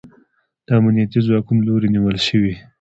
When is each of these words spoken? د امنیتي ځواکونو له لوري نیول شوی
د 0.65 0.67
امنیتي 0.79 1.19
ځواکونو 1.27 1.61
له 1.63 1.65
لوري 1.67 1.87
نیول 1.95 2.17
شوی 2.27 2.53